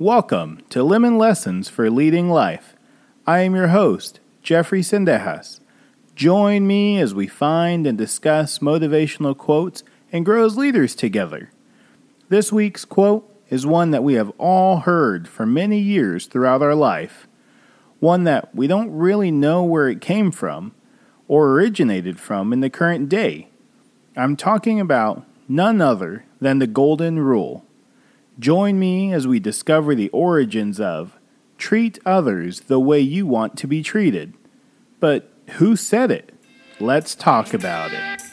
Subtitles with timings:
[0.00, 2.74] Welcome to Lemon Lessons for Leading Life.
[3.28, 5.60] I am your host, Jeffrey Sendejas.
[6.16, 11.52] Join me as we find and discuss motivational quotes and grow as leaders together.
[12.28, 16.74] This week's quote is one that we have all heard for many years throughout our
[16.74, 17.28] life,
[18.00, 20.74] one that we don't really know where it came from
[21.28, 23.46] or originated from in the current day.
[24.16, 27.64] I'm talking about none other than the Golden Rule.
[28.38, 31.18] Join me as we discover the origins of
[31.56, 34.34] treat others the way you want to be treated.
[34.98, 36.32] But who said it?
[36.80, 38.23] Let's talk about it.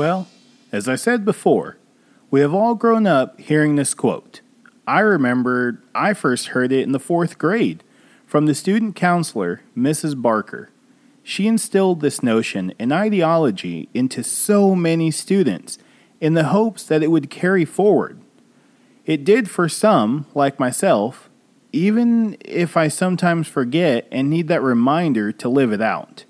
[0.00, 0.28] Well,
[0.72, 1.76] as I said before,
[2.30, 4.40] we have all grown up hearing this quote.
[4.86, 7.84] I remember I first heard it in the fourth grade
[8.24, 10.18] from the student counselor, Mrs.
[10.22, 10.70] Barker.
[11.22, 15.76] She instilled this notion and ideology into so many students
[16.18, 18.18] in the hopes that it would carry forward.
[19.04, 21.28] It did for some, like myself,
[21.72, 26.24] even if I sometimes forget and need that reminder to live it out.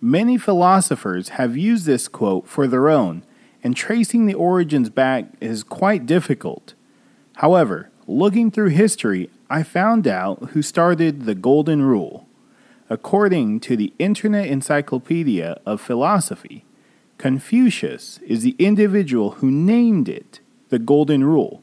[0.00, 3.22] Many philosophers have used this quote for their own,
[3.62, 6.74] and tracing the origins back is quite difficult.
[7.36, 12.28] However, looking through history, I found out who started the Golden Rule.
[12.90, 16.64] According to the Internet Encyclopedia of Philosophy,
[17.18, 21.62] Confucius is the individual who named it the Golden Rule,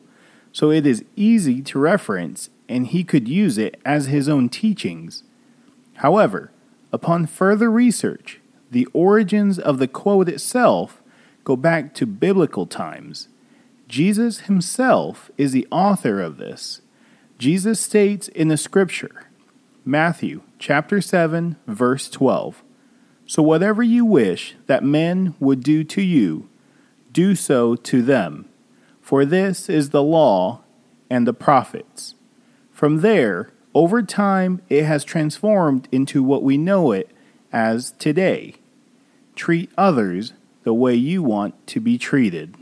[0.51, 5.23] so it is easy to reference and he could use it as his own teachings.
[5.95, 6.51] However,
[6.93, 11.01] Upon further research, the origins of the quote itself
[11.43, 13.27] go back to biblical times.
[13.87, 16.81] Jesus himself is the author of this.
[17.39, 19.27] Jesus states in the scripture,
[19.83, 22.63] Matthew chapter 7 verse 12,
[23.25, 26.47] So whatever you wish that men would do to you,
[27.11, 28.47] do so to them,
[29.01, 30.61] for this is the law
[31.09, 32.13] and the prophets.
[32.71, 37.09] From there, over time, it has transformed into what we know it
[37.51, 38.55] as today.
[39.35, 42.55] Treat others the way you want to be treated.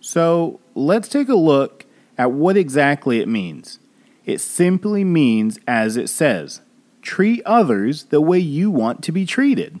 [0.00, 1.86] So, let's take a look
[2.18, 3.78] at what exactly it means.
[4.24, 6.60] It simply means as it says
[7.02, 9.80] treat others the way you want to be treated.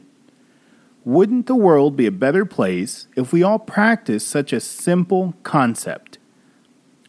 [1.04, 6.18] Wouldn't the world be a better place if we all practiced such a simple concept?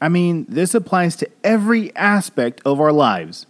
[0.02, 3.46] I mean, this applies to every aspect of our lives.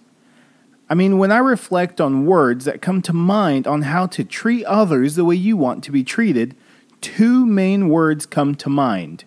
[0.89, 4.65] I mean, when I reflect on words that come to mind on how to treat
[4.65, 6.55] others the way you want to be treated,
[7.01, 9.25] two main words come to mind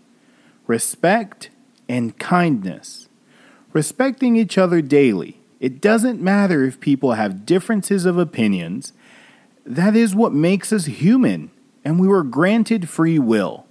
[0.66, 1.50] respect
[1.88, 3.08] and kindness.
[3.72, 5.38] Respecting each other daily.
[5.60, 8.92] It doesn't matter if people have differences of opinions.
[9.64, 11.50] That is what makes us human,
[11.84, 13.65] and we were granted free will.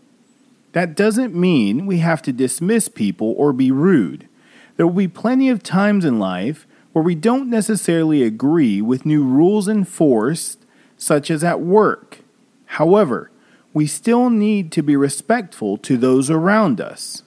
[0.75, 4.27] That doesn't mean we have to dismiss people or be rude.
[4.75, 9.23] There will be plenty of times in life where we don't necessarily agree with new
[9.23, 10.65] rules enforced,
[10.97, 12.17] such as at work.
[12.65, 13.31] However,
[13.73, 17.23] we still need to be respectful to those around us.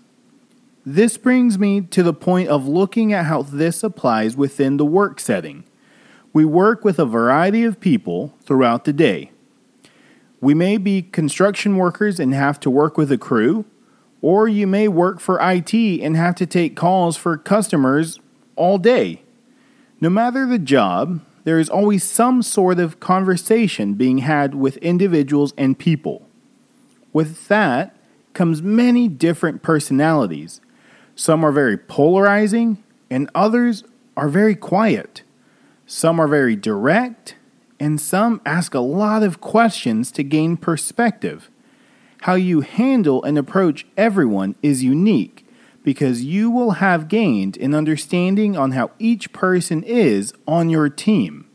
[0.85, 5.19] This brings me to the point of looking at how this applies within the work
[5.19, 5.65] setting.
[6.35, 9.31] We work with a variety of people throughout the day.
[10.41, 13.65] We may be construction workers and have to work with a crew,
[14.21, 18.21] or you may work for IT and have to take calls for customers
[18.57, 19.23] all day.
[20.01, 25.55] No matter the job, there is always some sort of conversation being had with individuals
[25.57, 26.29] and people.
[27.13, 27.97] With that
[28.33, 30.61] comes many different personalities.
[31.17, 33.83] Some are very polarizing, and others
[34.17, 35.23] are very quiet.
[35.87, 37.35] Some are very direct,
[37.81, 41.51] and some ask a lot of questions to gain perspective.
[42.23, 45.47] How you handle and approach everyone is unique
[45.85, 51.49] because you will have gained an understanding on how each person is on your team.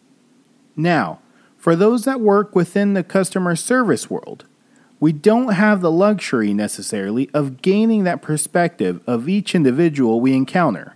[0.75, 1.19] Now,
[1.57, 4.45] for those that work within the customer service world,
[4.99, 10.95] we don't have the luxury necessarily of gaining that perspective of each individual we encounter.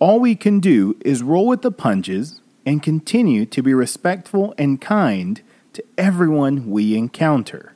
[0.00, 4.78] All we can do is roll with the punches and continue to be respectful and
[4.78, 5.40] kind
[5.72, 7.72] to everyone we encounter.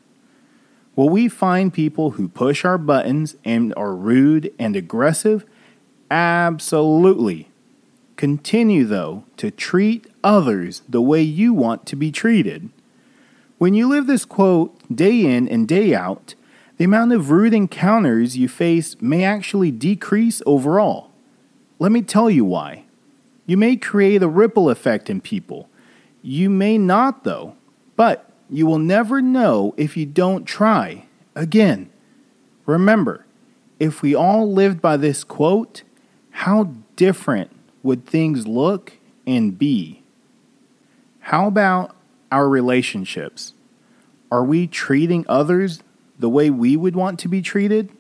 [0.95, 5.47] Will we find people who push our buttons and are rude and aggressive?
[6.11, 7.49] Absolutely.
[8.17, 12.69] Continue, though, to treat others the way you want to be treated.
[13.57, 16.35] When you live this quote day in and day out,
[16.77, 21.13] the amount of rude encounters you face may actually decrease overall.
[21.79, 22.85] Let me tell you why.
[23.47, 25.69] You may create a ripple effect in people.
[26.23, 27.57] You may not, though,
[27.97, 31.07] but you will never know if you don't try.
[31.35, 31.91] Again,
[32.67, 33.27] remember,
[33.81, 35.83] if we all lived by this quote,
[36.31, 37.51] how different
[37.83, 38.93] would things look
[39.27, 40.03] and be?
[41.21, 41.97] How about
[42.31, 43.55] our relationships?
[44.31, 45.83] Are we treating others
[46.19, 47.91] the way we would want to be treated?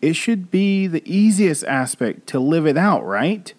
[0.00, 3.52] It should be the easiest aspect to live it out, right?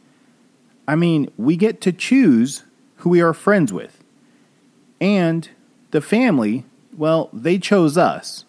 [0.88, 2.64] I mean, we get to choose
[2.98, 4.04] who we are friends with.
[5.02, 5.50] And
[5.92, 6.66] the family,
[6.96, 8.46] well, they chose us.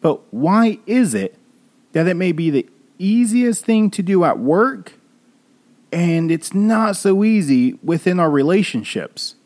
[0.00, 1.36] But why is it
[1.92, 2.68] that it may be the
[2.98, 4.94] easiest thing to do at work
[5.92, 9.36] and it's not so easy within our relationships?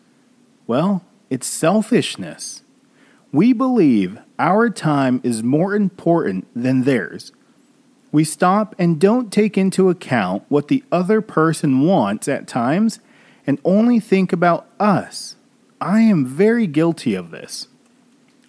[0.67, 2.63] Well, it's selfishness.
[3.33, 7.33] We believe our time is more important than theirs.
[8.17, 12.99] We stop and don't take into account what the other person wants at times
[13.47, 15.37] and only think about us.
[15.83, 17.69] I am very guilty of this.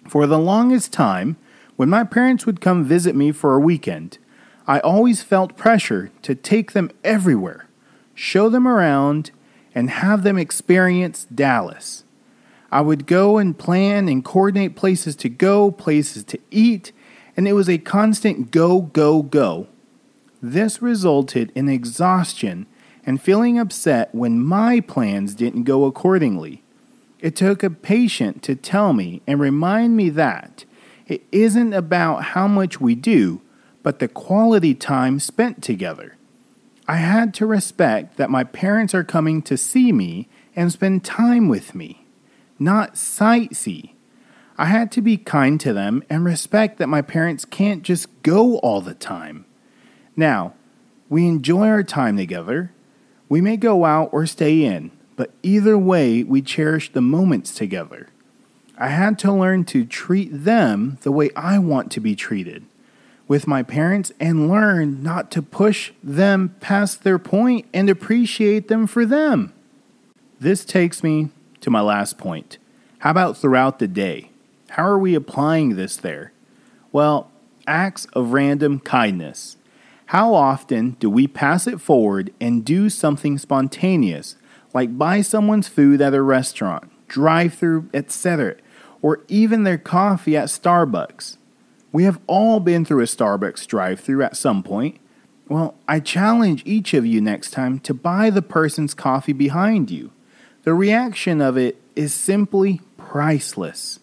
[0.08, 1.36] For the longest time,
[1.76, 4.16] when my parents would come visit me for a weekend,
[4.66, 7.66] I always felt pressure to take them everywhere,
[8.14, 9.32] show them around,
[9.74, 12.04] and have them experience Dallas.
[12.72, 16.90] I would go and plan and coordinate places to go, places to eat,
[17.38, 19.68] and it was a constant go, go, go.
[20.42, 22.66] This resulted in exhaustion
[23.06, 26.64] and feeling upset when my plans didn't go accordingly.
[27.20, 30.64] It took a patient to tell me and remind me that
[31.06, 33.40] it isn't about how much we do,
[33.84, 36.16] but the quality time spent together.
[36.88, 41.48] I had to respect that my parents are coming to see me and spend time
[41.48, 42.04] with me
[42.58, 43.92] not sightsee.
[44.58, 48.58] I had to be kind to them and respect that my parents can't just go
[48.58, 49.44] all the time.
[50.16, 50.54] Now,
[51.08, 52.72] we enjoy our time together.
[53.28, 58.08] We may go out or stay in, but either way, we cherish the moments together.
[58.76, 62.66] I had to learn to treat them the way I want to be treated
[63.28, 68.86] with my parents and learn not to push them past their point and appreciate them
[68.86, 69.52] for them.
[70.40, 71.28] This takes me
[71.60, 72.58] to my last point.
[73.00, 74.30] How about throughout the day?
[74.70, 76.32] How are we applying this there?
[76.92, 77.30] Well,
[77.66, 79.56] acts of random kindness.
[80.06, 84.36] How often do we pass it forward and do something spontaneous,
[84.72, 88.56] like buy someone's food at a restaurant, drive through, etc.,
[89.02, 91.36] or even their coffee at Starbucks?
[91.92, 94.98] We have all been through a Starbucks drive through at some point.
[95.48, 100.12] Well, I challenge each of you next time to buy the person's coffee behind you.
[100.64, 104.00] The reaction of it is simply priceless.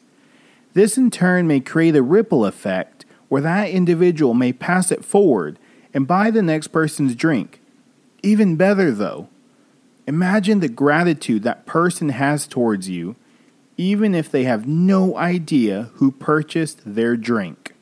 [0.75, 5.57] This in turn may create a ripple effect where that individual may pass it forward
[5.92, 7.60] and buy the next person's drink.
[8.22, 9.27] Even better, though,
[10.06, 13.16] imagine the gratitude that person has towards you,
[13.75, 17.74] even if they have no idea who purchased their drink.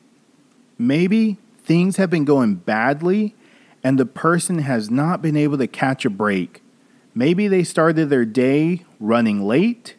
[0.78, 3.34] Maybe things have been going badly
[3.82, 6.62] and the person has not been able to catch a break
[7.14, 9.94] Maybe they started their day running late,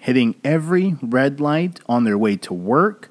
[0.00, 3.10] hitting every red light on their way to work,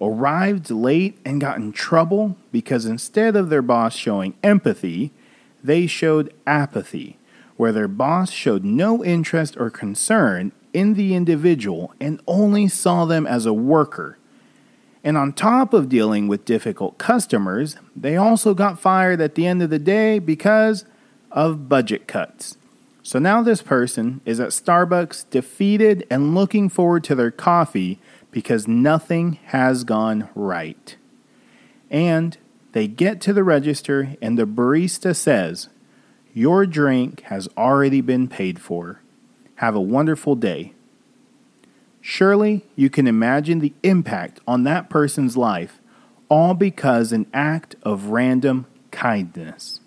[0.00, 5.12] arrived late and got in trouble because instead of their boss showing empathy,
[5.62, 7.18] they showed apathy,
[7.56, 13.26] where their boss showed no interest or concern in the individual and only saw them
[13.26, 14.16] as a worker.
[15.02, 19.62] And on top of dealing with difficult customers, they also got fired at the end
[19.62, 20.84] of the day because
[21.30, 22.56] of budget cuts.
[23.02, 27.98] So now this person is at Starbucks, defeated and looking forward to their coffee
[28.30, 30.96] because nothing has gone right.
[31.90, 32.36] And
[32.72, 35.68] they get to the register, and the barista says,
[36.32, 39.00] Your drink has already been paid for.
[39.56, 40.74] Have a wonderful day.
[42.00, 45.80] Surely you can imagine the impact on that person's life,
[46.28, 49.80] all because an act of random kindness.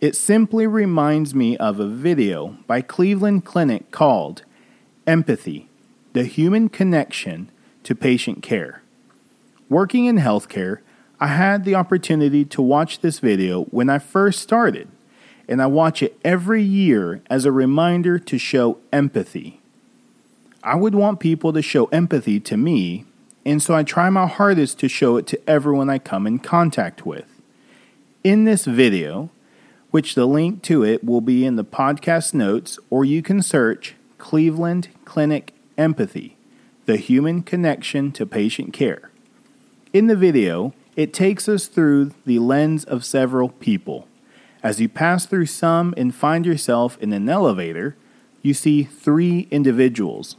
[0.00, 4.42] It simply reminds me of a video by Cleveland Clinic called
[5.08, 5.68] Empathy
[6.12, 7.50] The Human Connection
[7.82, 8.82] to Patient Care.
[9.68, 10.78] Working in healthcare,
[11.18, 14.86] I had the opportunity to watch this video when I first started,
[15.48, 19.60] and I watch it every year as a reminder to show empathy.
[20.62, 23.04] I would want people to show empathy to me,
[23.44, 27.04] and so I try my hardest to show it to everyone I come in contact
[27.04, 27.26] with.
[28.22, 29.30] In this video,
[29.90, 33.94] which the link to it will be in the podcast notes, or you can search
[34.18, 36.36] Cleveland Clinic Empathy
[36.86, 39.10] The Human Connection to Patient Care.
[39.92, 44.06] In the video, it takes us through the lens of several people.
[44.62, 47.96] As you pass through some and find yourself in an elevator,
[48.42, 50.36] you see three individuals.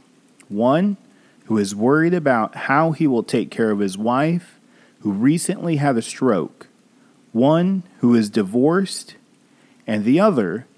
[0.48, 0.96] One
[1.46, 4.60] who is worried about how he will take care of his wife,
[5.00, 6.68] who recently had a stroke.
[7.32, 9.16] One who is divorced
[9.90, 10.68] and the other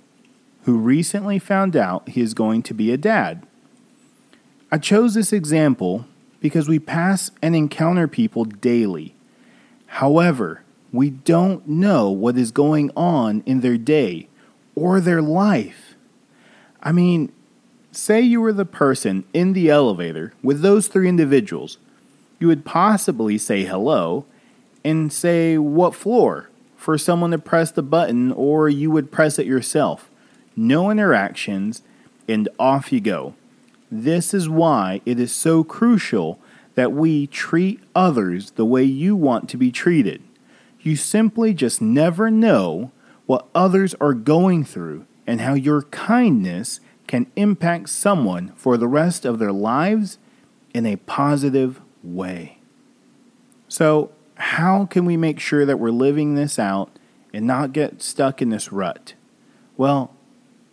[0.63, 3.47] who recently found out he is going to be a dad.
[4.71, 6.07] I chose this example
[6.41, 9.15] because we pass and encounter people daily.
[9.85, 14.29] However, we don't know what is going on in their day
[14.75, 15.95] or their life.
[16.83, 17.31] I mean,
[17.91, 21.77] say you were the person in the elevator with those three individuals.
[22.41, 24.25] You would possibly say hello
[24.83, 26.49] and say what floor
[26.83, 30.11] for someone to press the button, or you would press it yourself.
[30.57, 31.83] No interactions,
[32.27, 33.35] and off you go.
[33.89, 36.41] This is why it is so crucial
[36.75, 40.23] that we treat others the way you want to be treated.
[40.81, 42.91] You simply just never know
[43.27, 49.25] what others are going through and how your kindness can impact someone for the rest
[49.25, 50.19] of their lives
[50.75, 52.59] in a positive way.
[53.69, 54.11] So,
[54.43, 56.91] how can we make sure that we're living this out
[57.33, 59.15] and not get stuck in this rut?
[59.77, 60.13] Well,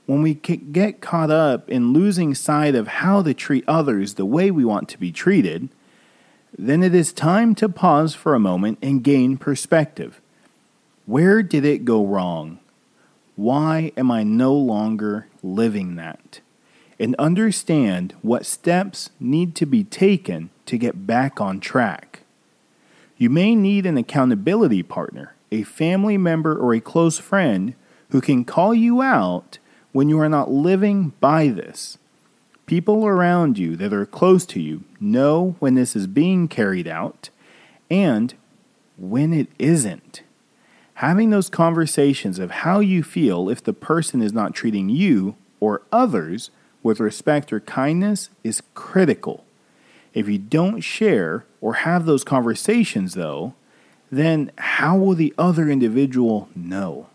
[0.07, 4.49] when we get caught up in losing sight of how to treat others the way
[4.49, 5.69] we want to be treated,
[6.57, 10.19] then it is time to pause for a moment and gain perspective.
[11.05, 12.57] Where did it go wrong?
[13.35, 16.39] Why am I no longer living that?
[16.99, 22.18] And understand what steps need to be taken to get back on track.
[23.19, 27.75] You may need an accountability partner, a family member, or a close friend
[28.11, 29.59] who can call you out
[29.91, 31.97] when you are not living by this.
[32.65, 37.29] People around you that are close to you know when this is being carried out
[37.91, 38.35] and
[38.97, 40.21] when it isn't.
[40.95, 45.81] Having those conversations of how you feel if the person is not treating you or
[45.91, 49.43] others with respect or kindness is critical.
[50.13, 53.53] If you don't share or have those conversations, though,
[54.11, 57.07] then how will the other individual know?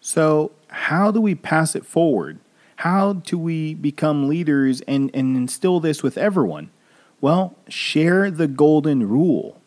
[0.00, 2.38] So, how do we pass it forward?
[2.76, 6.70] How do we become leaders and, and instill this with everyone?
[7.20, 9.60] Well, share the golden rule.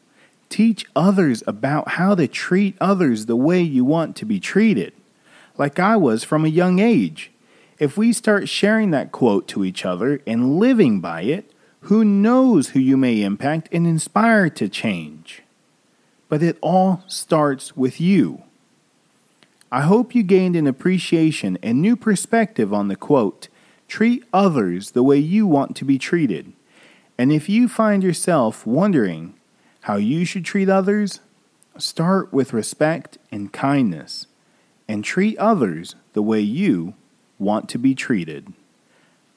[0.50, 4.94] Teach others about how to treat others the way you want to be treated,
[5.58, 7.32] like I was from a young age.
[7.80, 11.52] If we start sharing that quote to each other and living by it,
[11.86, 15.44] who knows who you may impact and inspire to change?
[16.30, 18.42] But it all starts with you.
[19.72, 23.50] I hope you gained an appreciation and new perspective on the quote,
[23.88, 26.54] treat others the way you want to be treated.
[27.20, 29.36] And if you find yourself wondering
[29.82, 31.20] how you should treat others,
[31.78, 34.26] start with respect and kindness
[34.88, 36.96] and treat others the way you
[37.38, 38.54] want to be treated.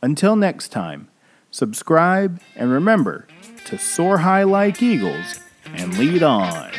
[0.00, 1.08] Until next time,
[1.50, 3.26] subscribe, and remember
[3.66, 5.40] to soar high like eagles
[5.74, 6.70] and lead on.